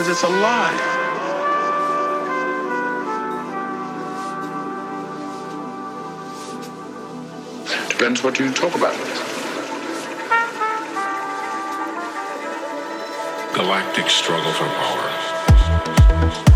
because 0.00 0.16
it's 0.16 0.22
alive. 0.22 0.80
Depends 7.90 8.22
what 8.22 8.38
you 8.38 8.50
talk 8.50 8.74
about. 8.74 8.94
Galactic 13.54 14.08
struggle 14.08 14.52
for 14.52 14.64
power. 14.64 16.49